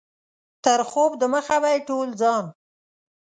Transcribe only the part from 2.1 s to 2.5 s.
ځان.